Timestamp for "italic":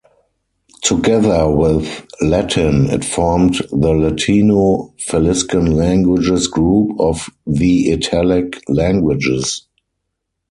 7.91-8.63